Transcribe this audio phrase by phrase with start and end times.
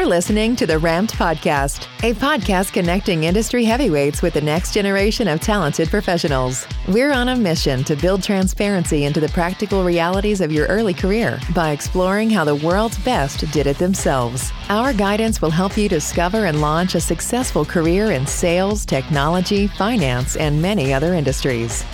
[0.00, 5.28] You're listening to the Ramped Podcast, a podcast connecting industry heavyweights with the next generation
[5.28, 6.66] of talented professionals.
[6.88, 11.38] We're on a mission to build transparency into the practical realities of your early career
[11.54, 14.50] by exploring how the world's best did it themselves.
[14.70, 20.34] Our guidance will help you discover and launch a successful career in sales, technology, finance,
[20.34, 21.84] and many other industries.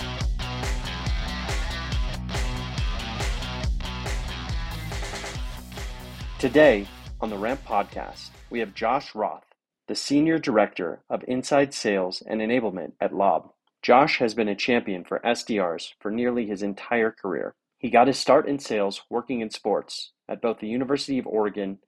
[6.39, 6.87] Today,
[7.19, 9.45] on the Ramp podcast, we have Josh Roth,
[9.87, 13.51] the Senior Director of Inside Sales and Enablement at Lob.
[13.81, 17.55] Josh has been a champion for SDRs for nearly his entire career.
[17.79, 21.79] He got his start in sales working in sports at both the University of Oregon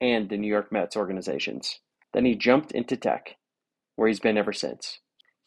[0.00, 1.80] and the New York Mets organizations.
[2.14, 3.36] Then he jumped into tech,
[3.96, 5.00] where he's been ever since.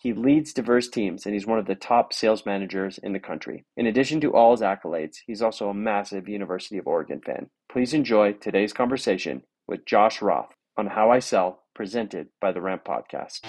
[0.04, 3.64] He leads diverse teams and he's one of the top sales managers in the country.
[3.78, 7.50] In addition to all his accolades, he's also a massive University of Oregon fan.
[7.72, 12.84] Please enjoy today's conversation with Josh Roth on How I Sell, presented by the Ramp
[12.84, 13.40] Podcast.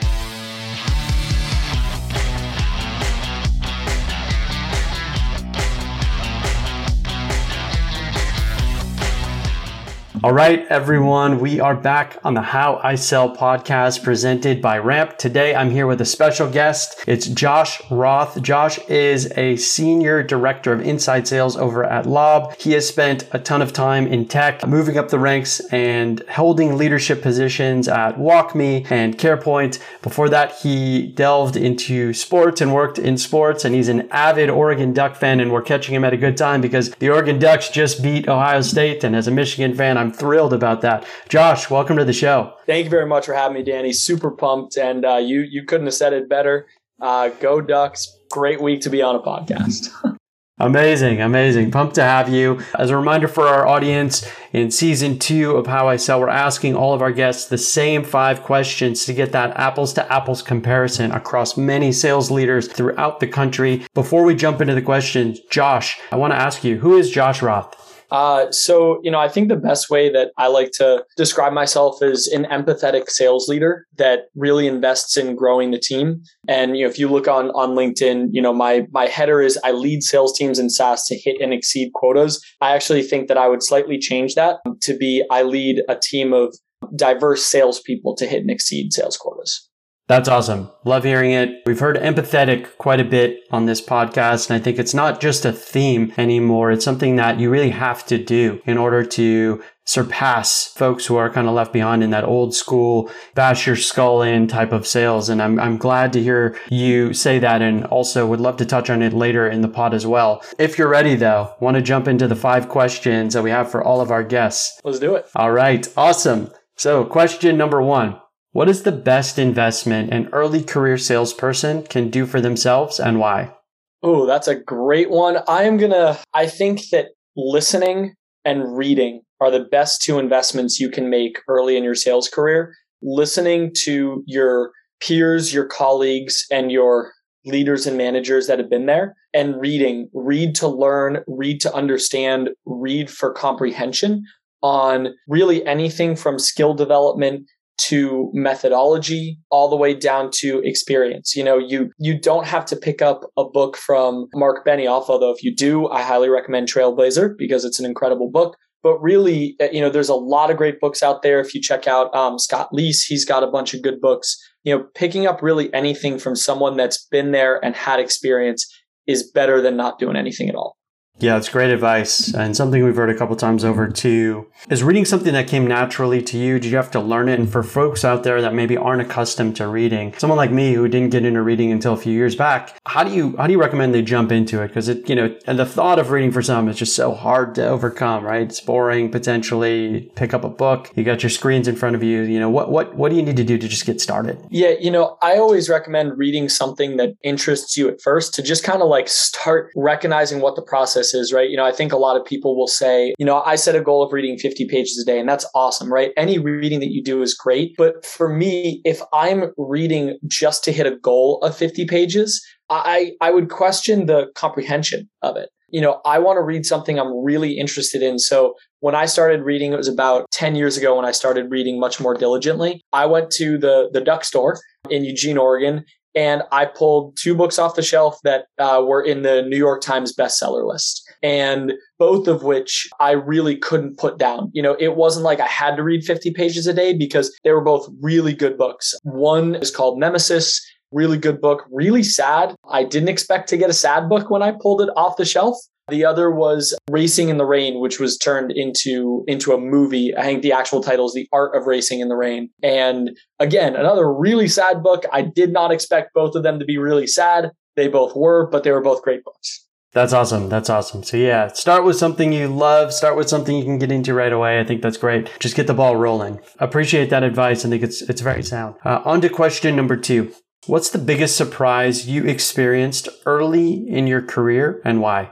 [10.23, 15.19] All right, everyone, we are back on the How I Sell podcast presented by Ramp.
[15.19, 17.03] Today, I'm here with a special guest.
[17.09, 18.41] It's Josh Roth.
[18.41, 22.57] Josh is a senior director of inside sales over at Lob.
[22.59, 26.79] He has spent a ton of time in tech, moving up the ranks and holding
[26.79, 29.81] leadership positions at WalkMe and CarePoint.
[30.01, 34.93] Before that, he delved into sports and worked in sports, and he's an avid Oregon
[34.93, 38.01] Duck fan, and we're catching him at a good time because the Oregon Ducks just
[38.01, 39.03] beat Ohio State.
[39.03, 41.07] And as a Michigan fan, I'm thrilled about that.
[41.29, 42.55] Josh, welcome to the show.
[42.67, 43.93] Thank you very much for having me, Danny.
[43.93, 46.67] Super pumped, and uh, you you couldn't have said it better.
[47.01, 48.19] Uh, go Ducks!
[48.31, 49.91] Great week to be on a podcast.
[50.61, 51.73] Amazing, amazing.
[51.73, 52.61] Pumped to have you.
[52.79, 56.77] As a reminder for our audience, in season two of How I Sell, we're asking
[56.77, 61.11] all of our guests the same five questions to get that apples to apples comparison
[61.11, 63.85] across many sales leaders throughout the country.
[63.95, 67.43] Before we jump into the questions, Josh, I want to ask you, who is Josh
[67.43, 67.94] Roth?
[68.15, 71.97] Uh, so, you know, I think the best way that I like to describe myself
[72.01, 76.23] is an empathetic sales leader that really invests in growing the team.
[76.47, 79.59] And, you know, if you look on, on LinkedIn, you know, my, my header is
[79.65, 82.41] I lead sales teams in SaaS to hit and exceed quotas.
[82.61, 86.33] I actually think that I would slightly change that to be I lead a team
[86.33, 86.57] of
[86.95, 89.69] diverse salespeople to hit and exceed sales quotas.
[90.07, 90.71] That's awesome.
[90.85, 91.63] Love hearing it.
[91.65, 94.51] We've heard empathetic quite a bit on this podcast.
[94.51, 96.71] And I think it's not just a theme anymore.
[96.71, 101.31] It's something that you really have to do in order to surpass folks who are
[101.31, 105.31] kind of left behind in that old school bash your skull in type of sales.
[105.31, 108.91] And I'm, I'm glad to hear you say that and also would love to touch
[108.91, 110.43] on it later in the pod as well.
[110.59, 113.83] If you're ready though, want to jump into the five questions that we have for
[113.83, 114.81] all of our guests.
[114.85, 115.27] Let's do it.
[115.35, 115.87] All right.
[115.97, 116.51] Awesome.
[116.77, 118.21] So question number one.
[118.55, 123.53] What is the best investment an early career salesperson can do for themselves and why?
[124.01, 125.39] Oh, that's a great one.
[125.49, 128.15] I am going to, I think that listening
[128.45, 132.73] and reading are the best two investments you can make early in your sales career.
[133.03, 134.71] Listening to your
[135.01, 137.11] peers, your colleagues, and your
[137.45, 142.51] leaders and managers that have been there and reading, read to learn, read to understand,
[142.67, 144.23] read for comprehension
[144.63, 151.35] on really anything from skill development to methodology all the way down to experience.
[151.35, 155.33] You know, you you don't have to pick up a book from Mark Benioff, although
[155.33, 158.57] if you do, I highly recommend Trailblazer because it's an incredible book.
[158.83, 161.41] But really, uh, you know, there's a lot of great books out there.
[161.41, 164.37] If you check out um, Scott Leese, he's got a bunch of good books.
[164.63, 168.67] You know, picking up really anything from someone that's been there and had experience
[169.07, 170.77] is better than not doing anything at all.
[171.21, 172.35] Yeah, it's great advice.
[172.35, 176.21] And something we've heard a couple times over too is reading something that came naturally
[176.23, 176.59] to you.
[176.59, 177.39] Did you have to learn it?
[177.39, 180.89] And for folks out there that maybe aren't accustomed to reading, someone like me who
[180.89, 183.61] didn't get into reading until a few years back, how do you, how do you
[183.61, 184.75] recommend they jump into it?
[184.75, 187.55] Cause it, you know, and the thought of reading for some is just so hard
[187.55, 188.43] to overcome, right?
[188.43, 190.11] It's boring potentially.
[190.17, 190.91] Pick up a book.
[190.97, 192.23] You got your screens in front of you.
[192.23, 194.45] You know, what, what, what do you need to do to just get started?
[194.51, 194.75] Yeah.
[194.81, 198.83] You know, I always recommend reading something that interests you at first to just kind
[198.83, 201.51] of like start recognizing what the process is, right?
[201.51, 203.81] You know, I think a lot of people will say, you know, I set a
[203.81, 206.13] goal of reading 50 pages a day, and that's awesome, right?
[206.17, 207.75] Any reading that you do is great.
[207.77, 213.13] But for me, if I'm reading just to hit a goal of 50 pages, I,
[213.21, 215.51] I would question the comprehension of it.
[215.69, 218.19] You know, I want to read something I'm really interested in.
[218.19, 221.81] So when I started reading, it was about 10 years ago when I started reading
[221.81, 222.81] much more diligently.
[222.93, 227.59] I went to the, the duck store in Eugene, Oregon, and I pulled two books
[227.59, 231.03] off the shelf that uh, were in the New York Times bestseller list.
[231.23, 234.51] and both of which I really couldn't put down.
[234.53, 237.53] You know, it wasn't like I had to read 50 pages a day because they
[237.53, 238.95] were both really good books.
[239.05, 240.61] One is called Nemesis.
[240.91, 242.55] Really good book, really sad.
[242.71, 245.57] I didn't expect to get a sad book when I pulled it off the shelf.
[245.89, 250.17] The other was Racing in the Rain, which was turned into into a movie.
[250.17, 252.51] I think the actual title is The Art of Racing in the Rain.
[252.63, 255.05] And again, another really sad book.
[255.13, 257.51] I did not expect both of them to be really sad.
[257.77, 259.67] They both were, but they were both great books.
[259.93, 260.49] That's awesome.
[260.49, 261.05] That's awesome.
[261.05, 262.93] So yeah, start with something you love.
[262.93, 264.59] Start with something you can get into right away.
[264.59, 265.31] I think that's great.
[265.39, 266.41] Just get the ball rolling.
[266.59, 267.65] Appreciate that advice.
[267.65, 268.75] I think it's it's very sound.
[268.85, 270.33] Uh, on to question number two.
[270.67, 275.31] What's the biggest surprise you experienced early in your career and why?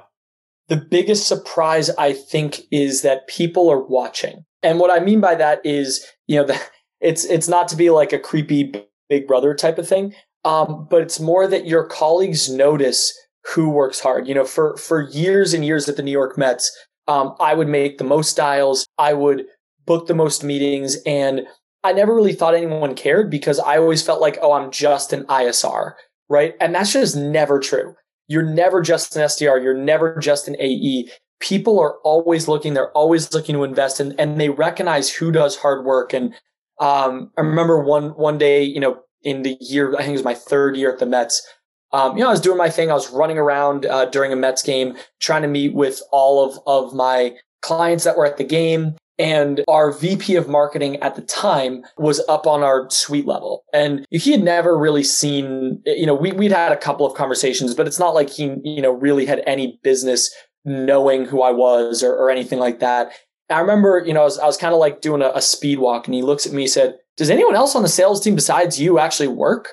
[0.69, 4.44] The biggest surprise, I think, is that people are watching.
[4.62, 6.61] And what I mean by that is, you know, the,
[7.00, 8.73] it's it's not to be like a creepy
[9.09, 10.14] big brother type of thing,
[10.44, 13.12] um, but it's more that your colleagues notice
[13.55, 14.29] who works hard.
[14.29, 16.70] You know, for for years and years at the New York Mets,
[17.09, 19.47] um, I would make the most dials, I would
[19.85, 21.43] book the most meetings, and
[21.85, 25.25] I never really thought anyone cared because I always felt like, oh, I'm just an
[25.25, 25.94] ISR,
[26.29, 26.55] right?
[26.61, 27.97] And that's just never true.
[28.32, 29.62] You're never just an SDR.
[29.62, 31.11] You're never just an AE.
[31.38, 32.73] People are always looking.
[32.73, 36.14] They're always looking to invest and, and they recognize who does hard work.
[36.14, 36.32] And,
[36.81, 40.25] um, I remember one, one day, you know, in the year, I think it was
[40.25, 41.46] my third year at the Mets.
[41.93, 42.90] Um, you know, I was doing my thing.
[42.90, 46.58] I was running around, uh, during a Mets game, trying to meet with all of,
[46.67, 48.96] of my clients that were at the game.
[49.23, 53.63] And our VP of marketing at the time was up on our suite level.
[53.73, 57.73] And he had never really seen, you know, we, we'd had a couple of conversations,
[57.75, 60.35] but it's not like he, you know, really had any business
[60.65, 63.13] knowing who I was or, or anything like that.
[63.49, 65.79] I remember, you know, I was, I was kind of like doing a, a speed
[65.79, 68.35] walk and he looks at me and said, does anyone else on the sales team
[68.35, 69.69] besides you actually work?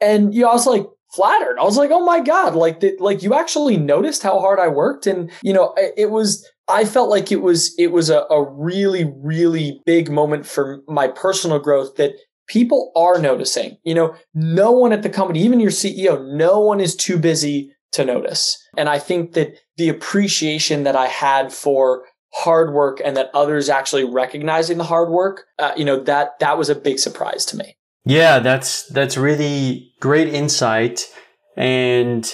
[0.00, 1.58] And, you know, I was like, flattered.
[1.58, 4.68] I was like, oh my God, like, the, like you actually noticed how hard I
[4.68, 5.06] worked.
[5.06, 9.12] And, you know, it was, I felt like it was it was a, a really
[9.22, 12.12] really big moment for my personal growth that
[12.48, 13.78] people are noticing.
[13.84, 17.72] You know, no one at the company, even your CEO, no one is too busy
[17.92, 18.56] to notice.
[18.76, 23.68] And I think that the appreciation that I had for hard work and that others
[23.68, 27.56] actually recognizing the hard work, uh, you know, that that was a big surprise to
[27.56, 27.76] me.
[28.04, 31.06] Yeah, that's that's really great insight
[31.56, 32.32] and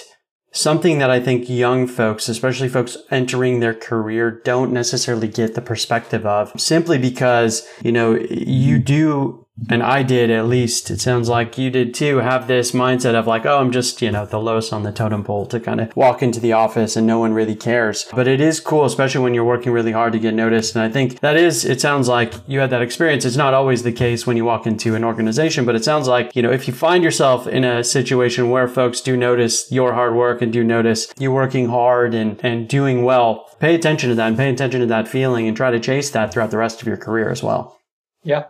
[0.51, 5.61] something that I think young folks, especially folks entering their career, don't necessarily get the
[5.61, 11.29] perspective of simply because, you know, you do and I did at least, it sounds
[11.29, 14.39] like you did too, have this mindset of like, oh, I'm just, you know, the
[14.39, 17.33] lowest on the totem pole to kind of walk into the office and no one
[17.33, 18.05] really cares.
[18.13, 20.75] But it is cool, especially when you're working really hard to get noticed.
[20.75, 23.25] And I think that is, it sounds like you had that experience.
[23.25, 26.35] It's not always the case when you walk into an organization, but it sounds like,
[26.35, 30.13] you know, if you find yourself in a situation where folks do notice your hard
[30.13, 34.27] work and do notice you're working hard and, and doing well, pay attention to that
[34.27, 36.87] and pay attention to that feeling and try to chase that throughout the rest of
[36.87, 37.77] your career as well.
[38.23, 38.45] Yeah,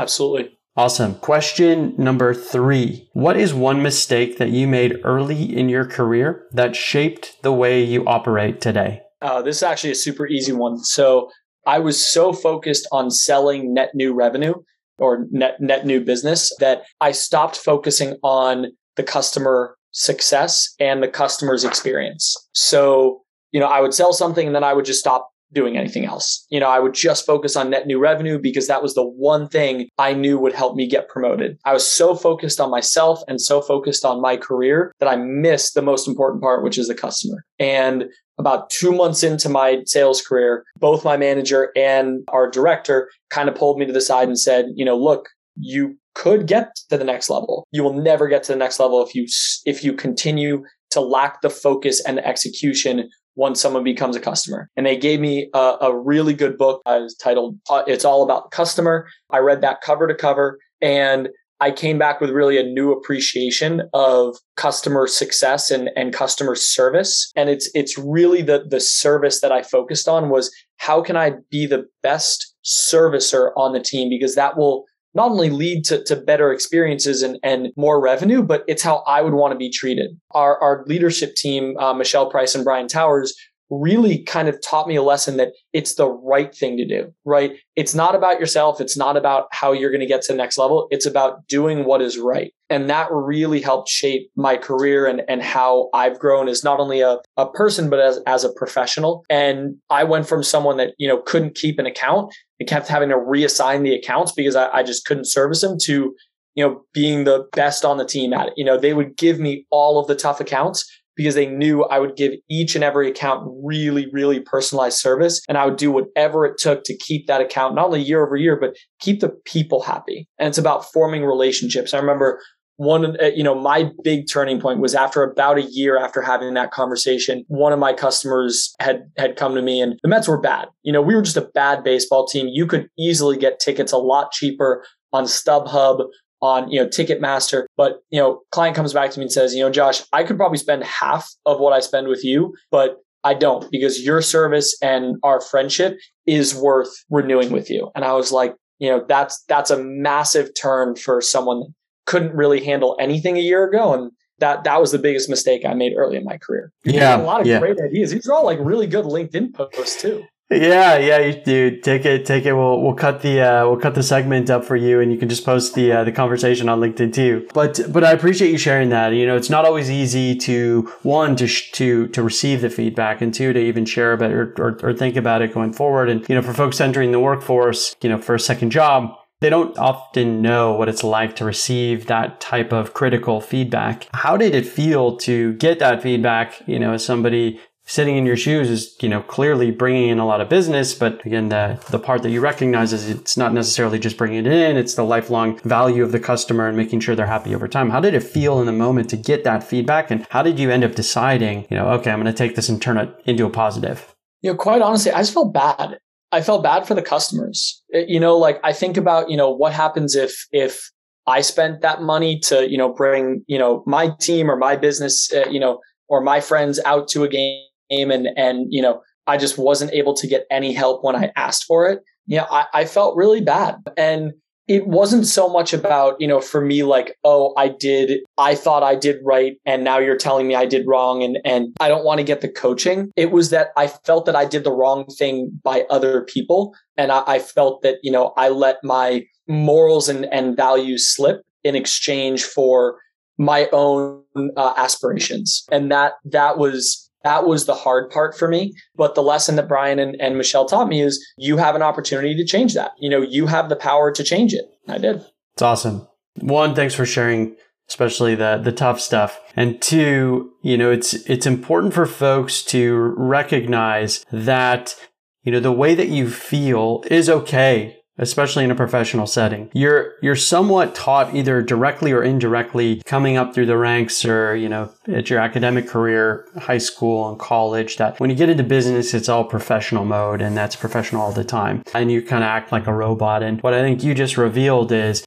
[0.00, 0.58] Absolutely.
[0.76, 1.16] Awesome.
[1.16, 3.10] Question number three.
[3.12, 7.82] What is one mistake that you made early in your career that shaped the way
[7.82, 9.02] you operate today?
[9.20, 10.78] Uh, this is actually a super easy one.
[10.78, 11.28] So
[11.66, 14.54] I was so focused on selling net new revenue
[14.96, 21.08] or net, net new business that I stopped focusing on the customer success and the
[21.08, 22.34] customer's experience.
[22.52, 23.20] So,
[23.52, 26.46] you know, I would sell something and then I would just stop doing anything else.
[26.50, 29.48] You know, I would just focus on net new revenue because that was the one
[29.48, 31.58] thing I knew would help me get promoted.
[31.64, 35.74] I was so focused on myself and so focused on my career that I missed
[35.74, 37.44] the most important part, which is the customer.
[37.58, 38.04] And
[38.38, 43.54] about two months into my sales career, both my manager and our director kind of
[43.54, 47.04] pulled me to the side and said, you know, look, you could get to the
[47.04, 47.66] next level.
[47.70, 49.26] You will never get to the next level if you
[49.64, 54.68] if you continue to lack the focus and the execution once someone becomes a customer.
[54.76, 56.82] And they gave me a, a really good book.
[56.86, 59.06] I was titled uh, It's All About the Customer.
[59.30, 61.28] I read that cover to cover and
[61.62, 67.30] I came back with really a new appreciation of customer success and, and customer service.
[67.36, 71.34] And it's it's really the the service that I focused on was how can I
[71.50, 76.16] be the best servicer on the team because that will not only lead to, to
[76.16, 80.10] better experiences and, and more revenue, but it's how I would want to be treated.
[80.32, 83.34] Our, our leadership team, uh, Michelle Price and Brian Towers,
[83.70, 87.52] really kind of taught me a lesson that it's the right thing to do, right?
[87.76, 88.80] It's not about yourself.
[88.80, 90.88] It's not about how you're going to get to the next level.
[90.90, 92.52] It's about doing what is right.
[92.68, 97.00] And that really helped shape my career and, and how I've grown as not only
[97.00, 99.24] a, a person, but as, as a professional.
[99.30, 103.08] And I went from someone that, you know, couldn't keep an account and kept having
[103.08, 106.14] to reassign the accounts because I, I just couldn't service them to,
[106.54, 108.52] you know, being the best on the team at it.
[108.56, 111.98] You know, they would give me all of the tough accounts because they knew I
[111.98, 115.42] would give each and every account really, really personalized service.
[115.48, 118.36] And I would do whatever it took to keep that account, not only year over
[118.36, 120.28] year, but keep the people happy.
[120.38, 121.92] And it's about forming relationships.
[121.92, 122.40] I remember
[122.80, 126.54] one, uh, you know, my big turning point was after about a year after having
[126.54, 130.40] that conversation, one of my customers had, had come to me and the Mets were
[130.40, 130.68] bad.
[130.82, 132.48] You know, we were just a bad baseball team.
[132.48, 134.82] You could easily get tickets a lot cheaper
[135.12, 136.06] on StubHub,
[136.40, 137.66] on, you know, Ticketmaster.
[137.76, 140.38] But, you know, client comes back to me and says, you know, Josh, I could
[140.38, 144.74] probably spend half of what I spend with you, but I don't because your service
[144.80, 147.90] and our friendship is worth renewing with you.
[147.94, 151.74] And I was like, you know, that's, that's a massive turn for someone
[152.10, 153.94] couldn't really handle anything a year ago.
[153.94, 156.72] And that that was the biggest mistake I made early in my career.
[156.84, 157.60] Yeah, a lot of yeah.
[157.60, 158.10] great ideas.
[158.10, 160.24] These are all like really good LinkedIn posts too.
[160.50, 161.78] Yeah, yeah, you do.
[161.78, 162.54] Take it, take it.
[162.54, 165.28] We'll we'll cut the uh, we'll cut the segment up for you, and you can
[165.28, 167.46] just post the uh, the conversation on LinkedIn too.
[167.54, 169.10] But but I appreciate you sharing that.
[169.10, 173.20] You know, it's not always easy to one to sh- to to receive the feedback,
[173.20, 176.08] and two to even share about it or, or or think about it going forward.
[176.08, 179.50] And you know, for folks entering the workforce, you know, for a second job, they
[179.50, 184.06] don't often know what it's like to receive that type of critical feedback.
[184.12, 186.62] How did it feel to get that feedback?
[186.66, 190.26] You know, as somebody sitting in your shoes is, you know, clearly bringing in a
[190.26, 190.94] lot of business.
[190.94, 194.52] But again, the, the part that you recognize is it's not necessarily just bringing it
[194.52, 194.76] in.
[194.76, 197.90] It's the lifelong value of the customer and making sure they're happy over time.
[197.90, 200.10] How did it feel in the moment to get that feedback?
[200.12, 202.68] And how did you end up deciding, you know, okay, I'm going to take this
[202.68, 204.14] and turn it into a positive?
[204.40, 205.98] You know, quite honestly, I just felt bad.
[206.32, 207.82] I felt bad for the customers.
[207.90, 210.90] It, you know, like I think about, you know, what happens if, if
[211.26, 215.32] I spent that money to, you know, bring, you know, my team or my business,
[215.32, 219.36] uh, you know, or my friends out to a game and, and, you know, I
[219.36, 222.00] just wasn't able to get any help when I asked for it.
[222.26, 223.76] You know, I, I felt really bad.
[223.96, 224.32] And
[224.70, 228.84] it wasn't so much about, you know, for me, like, oh, I did, I thought
[228.84, 229.56] I did right.
[229.66, 231.24] And now you're telling me I did wrong.
[231.24, 233.10] And, and I don't want to get the coaching.
[233.16, 236.72] It was that I felt that I did the wrong thing by other people.
[236.96, 241.42] And I, I felt that, you know, I let my morals and, and values slip
[241.64, 243.00] in exchange for
[243.38, 244.22] my own
[244.56, 245.64] uh, aspirations.
[245.72, 248.74] And that, that was, that was the hard part for me.
[248.96, 252.34] But the lesson that Brian and, and Michelle taught me is you have an opportunity
[252.36, 252.92] to change that.
[252.98, 254.64] You know, you have the power to change it.
[254.88, 255.24] I did.
[255.54, 256.06] It's awesome.
[256.40, 257.56] One, thanks for sharing,
[257.88, 259.40] especially the the tough stuff.
[259.56, 264.94] And two, you know, it's it's important for folks to recognize that,
[265.42, 269.70] you know, the way that you feel is okay especially in a professional setting.
[269.74, 274.68] You're you're somewhat taught either directly or indirectly coming up through the ranks or, you
[274.68, 279.14] know, at your academic career, high school and college that when you get into business
[279.14, 281.82] it's all professional mode and that's professional all the time.
[281.94, 284.92] And you kind of act like a robot and what I think you just revealed
[284.92, 285.24] is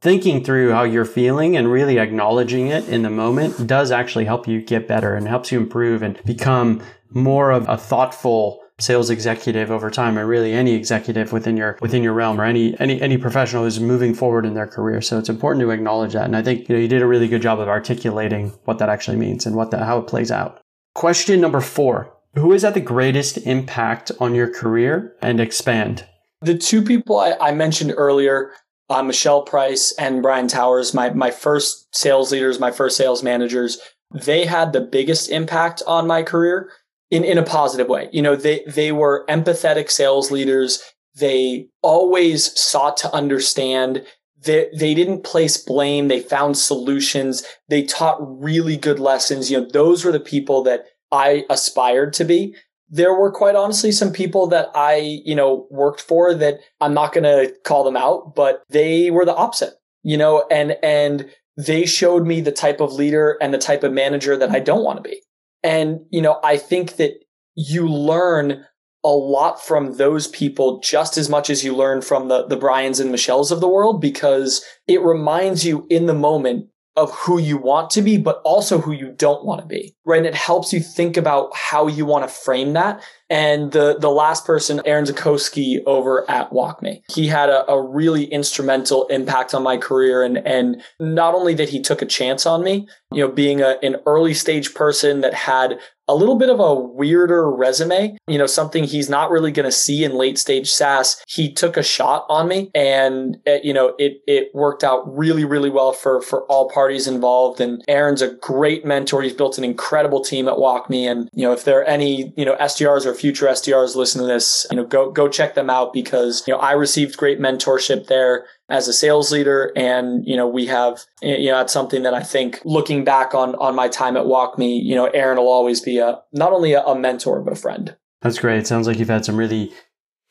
[0.00, 4.48] thinking through how you're feeling and really acknowledging it in the moment does actually help
[4.48, 9.70] you get better and helps you improve and become more of a thoughtful sales executive
[9.70, 13.16] over time or really any executive within your within your realm or any any any
[13.16, 15.00] professional who's moving forward in their career.
[15.00, 16.24] So it's important to acknowledge that.
[16.24, 18.88] And i think you know you did a really good job of articulating what that
[18.88, 20.60] actually means and what that how it plays out.
[20.94, 26.06] Question number 4 who has had the greatest impact on your career and expand?
[26.40, 28.52] The two people i, I mentioned earlier
[28.90, 33.78] uh, michelle price and brian towers my my first sales leaders my first sales managers
[34.12, 36.70] they had the biggest impact on my career
[37.12, 38.08] in, in a positive way.
[38.10, 40.82] You know, they, they were empathetic sales leaders.
[41.14, 44.02] They always sought to understand.
[44.42, 46.08] They, they didn't place blame.
[46.08, 47.44] They found solutions.
[47.68, 49.50] They taught really good lessons.
[49.50, 52.56] You know, those were the people that I aspired to be.
[52.88, 57.12] There were quite honestly some people that I, you know, worked for that I'm not
[57.12, 61.84] going to call them out, but they were the opposite, you know, and, and they
[61.84, 65.02] showed me the type of leader and the type of manager that I don't want
[65.02, 65.20] to be.
[65.62, 67.12] And, you know, I think that
[67.54, 68.64] you learn
[69.04, 73.00] a lot from those people just as much as you learn from the, the Brians
[73.00, 77.56] and Michelles of the world because it reminds you in the moment of who you
[77.56, 80.18] want to be, but also who you don't want to be, right?
[80.18, 83.02] And it helps you think about how you want to frame that.
[83.30, 88.24] And the, the last person, Aaron Zakowski over at WalkMe, he had a, a really
[88.24, 90.22] instrumental impact on my career.
[90.22, 93.78] And, and not only that he took a chance on me, you know, being a,
[93.82, 95.78] an early stage person that had
[96.12, 99.72] a little bit of a weirder resume, you know, something he's not really going to
[99.72, 101.22] see in late stage SaaS.
[101.26, 105.02] He took a shot on me and, it, uh, you know, it, it worked out
[105.10, 107.62] really, really well for, for all parties involved.
[107.62, 109.22] And Aaron's a great mentor.
[109.22, 111.10] He's built an incredible team at WalkMe.
[111.10, 114.32] And, you know, if there are any, you know, SDRs or future SDRs listening to
[114.34, 118.06] this, you know, go, go check them out because, you know, I received great mentorship
[118.08, 119.72] there as a sales leader.
[119.76, 123.54] And, you know, we have, you know, that's something that I think looking back on,
[123.56, 126.82] on my time at WalkMe, you know, Aaron will always be a, not only a,
[126.84, 127.96] a mentor, but a friend.
[128.22, 128.58] That's great.
[128.58, 129.72] It sounds like you've had some really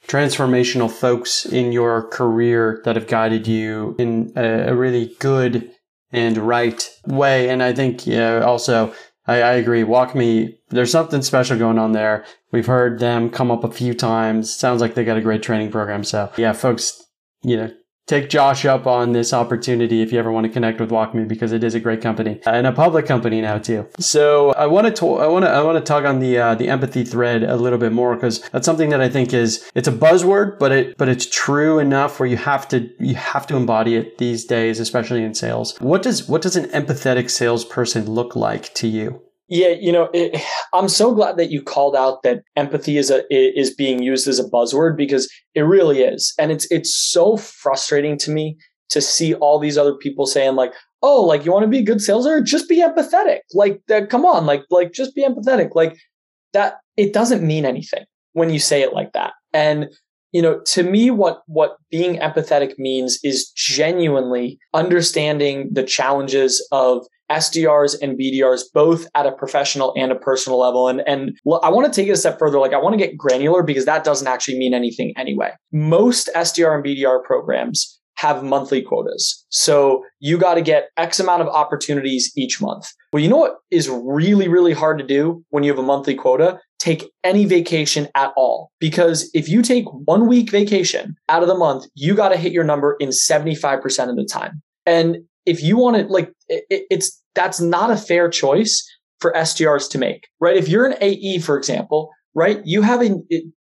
[0.07, 5.71] transformational folks in your career that have guided you in a, a really good
[6.11, 7.49] and right way.
[7.49, 8.93] And I think yeah, also
[9.27, 9.83] I, I agree.
[9.83, 12.25] WalkMe, there's something special going on there.
[12.51, 14.53] We've heard them come up a few times.
[14.53, 16.03] Sounds like they got a great training program.
[16.03, 17.03] So yeah, folks,
[17.43, 17.71] you know,
[18.07, 21.51] take Josh up on this opportunity if you ever want to connect with WalkMe because
[21.51, 23.87] it is a great company and a public company now too.
[23.99, 26.67] So I want to I want to I want to talk on the uh, the
[26.67, 29.91] empathy thread a little bit more because that's something that I think is it's a
[29.91, 33.95] buzzword, but it but it's true enough where you have to you have to embody
[33.95, 35.77] it these days, especially in sales.
[35.79, 39.21] What does what does an empathetic salesperson look like to you?
[39.51, 40.41] Yeah, you know, it,
[40.73, 44.39] I'm so glad that you called out that empathy is a is being used as
[44.39, 48.57] a buzzword because it really is, and it's it's so frustrating to me
[48.91, 51.83] to see all these other people saying like, "Oh, like you want to be a
[51.83, 55.75] good salesman, just be empathetic." Like, that, come on, like like just be empathetic.
[55.75, 55.97] Like
[56.53, 59.33] that, it doesn't mean anything when you say it like that.
[59.53, 59.89] And
[60.31, 67.05] you know, to me, what what being empathetic means is genuinely understanding the challenges of
[67.31, 70.87] SDRs and BDRs both at a professional and a personal level.
[70.87, 72.59] And, and I want to take it a step further.
[72.59, 75.51] Like I want to get granular because that doesn't actually mean anything anyway.
[75.71, 79.45] Most SDR and BDR programs have monthly quotas.
[79.49, 82.85] So you got to get X amount of opportunities each month.
[83.11, 86.13] Well, you know what is really, really hard to do when you have a monthly
[86.13, 86.59] quota?
[86.77, 88.71] Take any vacation at all.
[88.79, 92.51] Because if you take one week vacation out of the month, you got to hit
[92.51, 94.61] your number in 75% of the time.
[94.85, 98.85] And if you want to like it, it's that's not a fair choice
[99.19, 100.57] for SDRs to make, right?
[100.57, 103.15] If you're an AE, for example, right, you have a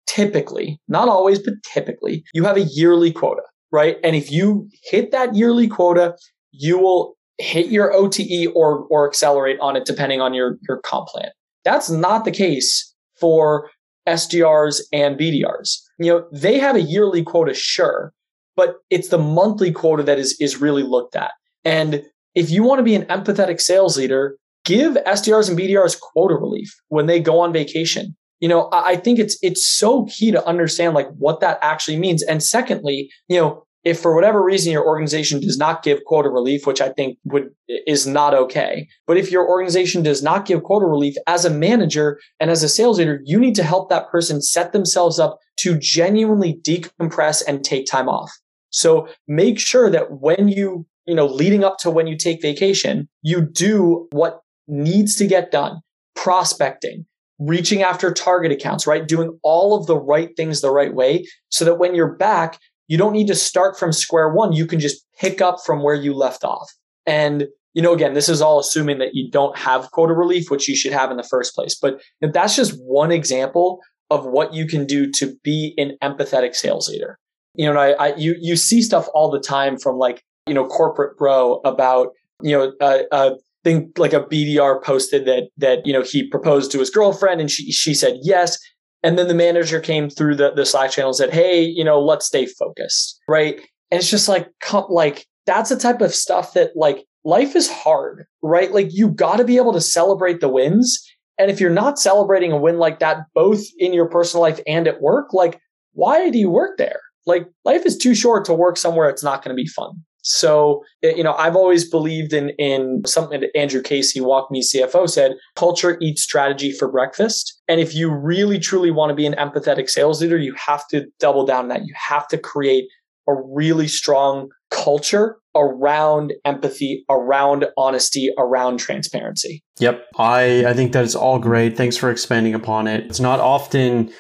[0.06, 3.98] typically, not always, but typically, you have a yearly quota, right?
[4.02, 6.16] And if you hit that yearly quota,
[6.52, 11.08] you will hit your OTE or or accelerate on it depending on your your comp
[11.08, 11.30] plan.
[11.64, 13.70] That's not the case for
[14.08, 15.78] SDRs and BDRs.
[15.98, 18.12] You know, they have a yearly quota, sure,
[18.56, 21.32] but it's the monthly quota that is is really looked at.
[21.64, 26.34] And if you want to be an empathetic sales leader, give SDRs and BDRs quota
[26.34, 28.16] relief when they go on vacation.
[28.40, 32.22] You know, I think it's it's so key to understand like what that actually means.
[32.22, 36.66] And secondly, you know, if for whatever reason your organization does not give quota relief,
[36.66, 40.86] which I think would is not okay, but if your organization does not give quota
[40.86, 44.42] relief as a manager and as a sales leader, you need to help that person
[44.42, 48.30] set themselves up to genuinely decompress and take time off.
[48.70, 53.08] So make sure that when you you know, leading up to when you take vacation,
[53.22, 55.80] you do what needs to get done,
[56.14, 57.06] prospecting,
[57.38, 59.08] reaching after target accounts, right?
[59.08, 62.98] Doing all of the right things the right way so that when you're back, you
[62.98, 64.52] don't need to start from square one.
[64.52, 66.70] You can just pick up from where you left off.
[67.06, 70.68] And, you know, again, this is all assuming that you don't have quota relief, which
[70.68, 71.76] you should have in the first place.
[71.80, 76.88] But that's just one example of what you can do to be an empathetic sales
[76.88, 77.16] leader.
[77.54, 80.66] You know, I, I you you see stuff all the time from like you know,
[80.66, 82.08] corporate bro about,
[82.42, 83.30] you know, uh,
[83.62, 87.48] think like a BDR posted that, that, you know, he proposed to his girlfriend and
[87.48, 88.58] she, she said yes.
[89.04, 92.00] And then the manager came through the, the Slack channel and said, Hey, you know,
[92.00, 93.20] let's stay focused.
[93.28, 93.60] Right.
[93.92, 94.48] And it's just like,
[94.88, 98.72] like, that's the type of stuff that like life is hard, right?
[98.72, 101.00] Like you got to be able to celebrate the wins.
[101.38, 104.88] And if you're not celebrating a win like that, both in your personal life and
[104.88, 105.60] at work, like,
[105.92, 107.00] why do you work there?
[107.26, 110.02] Like life is too short to work somewhere it's not going to be fun.
[110.22, 115.32] So, you know, I've always believed in in something that Andrew Casey, WalkMe CFO, said:
[115.56, 117.60] culture eats strategy for breakfast.
[117.68, 121.06] And if you really truly want to be an empathetic sales leader, you have to
[121.18, 121.86] double down on that.
[121.86, 122.84] You have to create
[123.28, 129.62] a really strong culture around empathy, around honesty, around transparency.
[129.78, 130.06] Yep.
[130.16, 131.76] I, I think that is all great.
[131.76, 133.04] Thanks for expanding upon it.
[133.06, 134.12] It's not often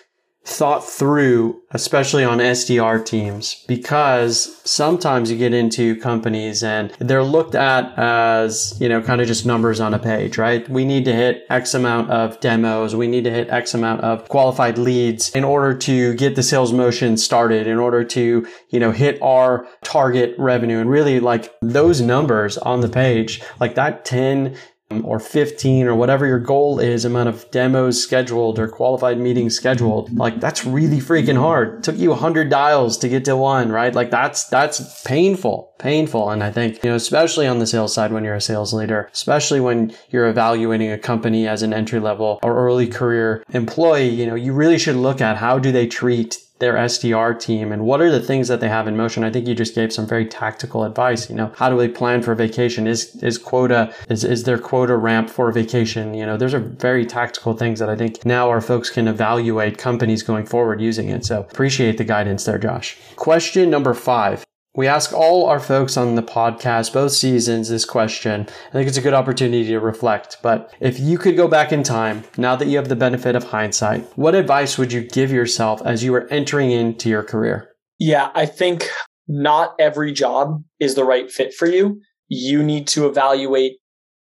[0.42, 7.54] thought through, especially on SDR teams, because sometimes you get into companies and they're looked
[7.54, 10.66] at as, you know, kind of just numbers on a page, right?
[10.68, 12.96] We need to hit X amount of demos.
[12.96, 16.72] We need to hit X amount of qualified leads in order to get the sales
[16.72, 22.00] motion started, in order to, you know, hit our target revenue and really like those
[22.00, 24.56] numbers on the page, like that 10
[25.04, 30.16] or 15 or whatever your goal is amount of demos scheduled or qualified meetings scheduled
[30.16, 31.84] like that's really freaking hard.
[31.84, 33.94] Took you 100 dials to get to one right?
[33.94, 38.12] Like that's that's painful painful and i think you know especially on the sales side
[38.12, 42.38] when you're a sales leader especially when you're evaluating a company as an entry level
[42.42, 46.38] or early career employee you know you really should look at how do they treat
[46.60, 49.24] their SDR team and what are the things that they have in motion.
[49.24, 51.28] I think you just gave some very tactical advice.
[51.28, 52.86] You know, how do they plan for vacation?
[52.86, 56.14] Is is quota is is their quota ramp for vacation?
[56.14, 59.78] You know, those are very tactical things that I think now our folks can evaluate
[59.78, 61.24] companies going forward using it.
[61.24, 62.96] So appreciate the guidance there, Josh.
[63.16, 64.44] Question number five.
[64.74, 68.46] We ask all our folks on the podcast, both seasons, this question.
[68.68, 70.36] I think it's a good opportunity to reflect.
[70.42, 73.42] But if you could go back in time, now that you have the benefit of
[73.42, 77.72] hindsight, what advice would you give yourself as you were entering into your career?
[77.98, 78.88] Yeah, I think
[79.26, 82.00] not every job is the right fit for you.
[82.28, 83.78] You need to evaluate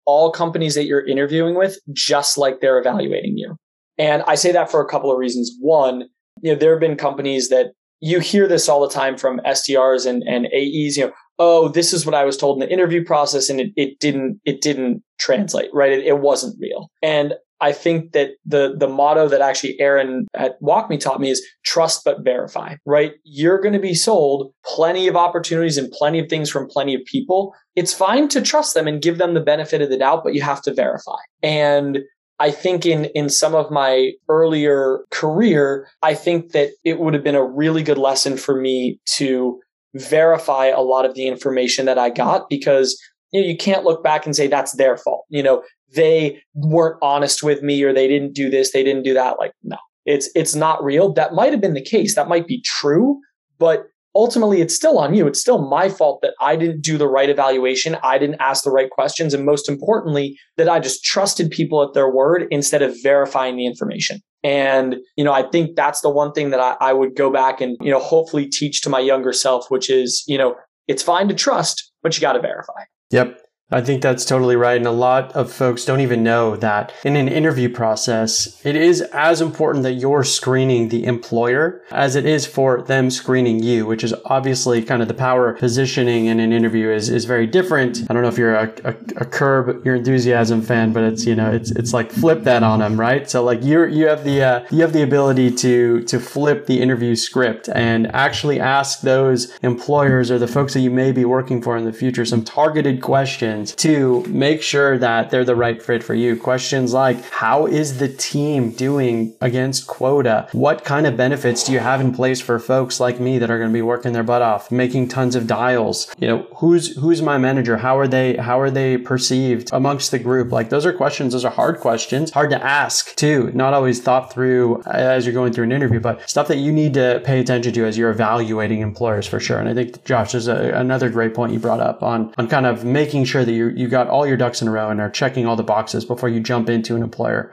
[0.04, 3.56] all companies that you're interviewing with just like they're evaluating you.
[3.96, 5.56] And I say that for a couple of reasons.
[5.60, 6.10] One,
[6.42, 10.06] you know, there have been companies that you hear this all the time from SDRs
[10.06, 13.04] and, and AEs, you know, oh, this is what I was told in the interview
[13.04, 15.92] process and it, it didn't, it didn't translate, right?
[15.92, 16.90] It, it wasn't real.
[17.02, 21.46] And I think that the, the motto that actually Aaron at WalkMe taught me is
[21.64, 23.14] trust but verify, right?
[23.24, 27.00] You're going to be sold plenty of opportunities and plenty of things from plenty of
[27.06, 27.54] people.
[27.74, 30.42] It's fine to trust them and give them the benefit of the doubt, but you
[30.42, 31.16] have to verify.
[31.42, 32.00] And
[32.38, 37.24] I think in, in some of my earlier career, I think that it would have
[37.24, 39.60] been a really good lesson for me to
[39.94, 43.00] verify a lot of the information that I got because
[43.32, 45.24] you, know, you can't look back and say that's their fault.
[45.30, 45.62] You know,
[45.94, 49.38] they weren't honest with me or they didn't do this, they didn't do that.
[49.38, 51.12] Like, no, it's, it's not real.
[51.14, 52.14] That might have been the case.
[52.14, 53.18] That might be true,
[53.58, 55.26] but ultimately it's still on you.
[55.26, 57.96] It's still my fault that I didn't do the right evaluation.
[58.02, 59.34] I didn't ask the right questions.
[59.34, 63.66] And most importantly, that I just trusted people at their word instead of verifying the
[63.66, 64.20] information.
[64.42, 67.60] And, you know, I think that's the one thing that I, I would go back
[67.60, 70.54] and, you know, hopefully teach to my younger self, which is, you know,
[70.88, 72.82] it's fine to trust, but you got to verify.
[73.10, 73.38] Yep.
[73.68, 74.76] I think that's totally right.
[74.76, 79.02] And a lot of folks don't even know that in an interview process, it is
[79.02, 84.04] as important that you're screening the employer as it is for them screening you, which
[84.04, 88.02] is obviously kind of the power positioning in an interview is, is very different.
[88.08, 91.34] I don't know if you're a, a, a curb your enthusiasm fan, but it's, you
[91.34, 93.28] know, it's, it's like flip that on them, right?
[93.28, 96.80] So like you're, you have the, uh, you have the ability to, to flip the
[96.80, 101.60] interview script and actually ask those employers or the folks that you may be working
[101.60, 105.82] for in the future some targeted questions questions to make sure that they're the right
[105.82, 106.36] fit for you.
[106.36, 110.48] Questions like, how is the team doing against quota?
[110.52, 113.58] What kind of benefits do you have in place for folks like me that are
[113.58, 116.14] going to be working their butt off, making tons of dials?
[116.18, 117.78] You know, who's, who's my manager?
[117.78, 120.52] How are they, how are they perceived amongst the group?
[120.52, 121.32] Like those are questions.
[121.32, 123.50] Those are hard questions, hard to ask too.
[123.54, 126.94] Not always thought through as you're going through an interview, but stuff that you need
[126.94, 129.58] to pay attention to as you're evaluating employers for sure.
[129.58, 132.66] And I think Josh, there's a, another great point you brought up on, on kind
[132.66, 135.10] of making sure that you you got all your ducks in a row and are
[135.10, 137.52] checking all the boxes before you jump into an employer.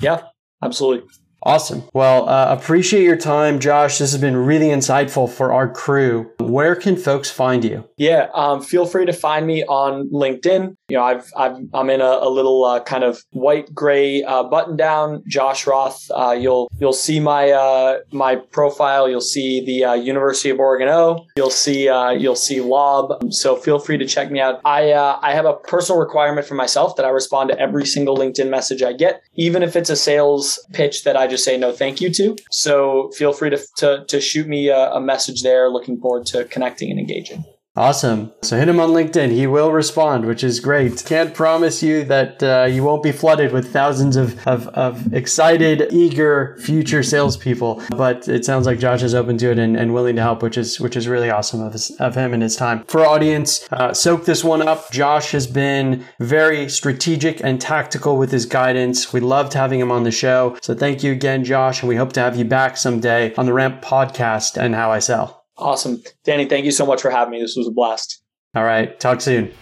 [0.00, 0.22] Yeah,
[0.62, 1.08] absolutely.
[1.46, 1.84] Awesome.
[1.94, 3.98] Well, uh, appreciate your time, Josh.
[3.98, 6.28] This has been really insightful for our crew.
[6.40, 7.84] Where can folks find you?
[7.96, 10.76] Yeah, um, feel free to find me on LinkedIn.
[10.88, 14.42] You know, I've, i am in a, a little uh, kind of white gray uh,
[14.42, 16.10] button down, Josh Roth.
[16.10, 19.08] Uh, you'll you'll see my uh, my profile.
[19.08, 21.26] You'll see the uh, University of Oregon O.
[21.36, 23.32] You'll see you'll see Lob.
[23.32, 24.60] So feel free to check me out.
[24.64, 28.50] I I have a personal requirement for myself that I respond to every single LinkedIn
[28.50, 32.00] message I get, even if it's a sales pitch that I just say no thank
[32.00, 32.36] you to.
[32.50, 35.68] So feel free to to, to shoot me a, a message there.
[35.68, 37.44] Looking forward to connecting and engaging.
[37.76, 38.32] Awesome.
[38.42, 39.32] So hit him on LinkedIn.
[39.32, 41.04] He will respond, which is great.
[41.04, 45.88] Can't promise you that uh, you won't be flooded with thousands of, of, of, excited,
[45.92, 50.16] eager future salespeople, but it sounds like Josh is open to it and, and willing
[50.16, 52.82] to help, which is which is really awesome of, his, of him and his time.
[52.84, 54.90] For audience, uh, soak this one up.
[54.90, 59.12] Josh has been very strategic and tactical with his guidance.
[59.12, 60.56] We loved having him on the show.
[60.62, 63.52] So thank you again, Josh, and we hope to have you back someday on the
[63.52, 65.45] Ramp podcast and How I Sell.
[65.58, 66.02] Awesome.
[66.24, 67.40] Danny, thank you so much for having me.
[67.40, 68.22] This was a blast.
[68.54, 68.98] All right.
[69.00, 69.52] Talk soon.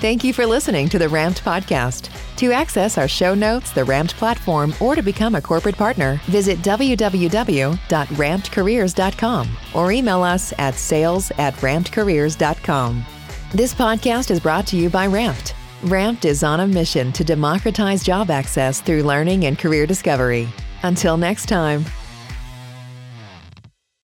[0.00, 2.08] Thank you for listening to the Ramped Podcast.
[2.36, 6.60] To access our show notes, the Ramped platform, or to become a corporate partner, visit
[6.60, 13.04] www.rampedcareers.com or email us at sales at rampedcareers.com.
[13.52, 15.54] This podcast is brought to you by Ramped.
[15.82, 20.48] Ramped is on a mission to democratize job access through learning and career discovery.
[20.82, 21.84] Until next time.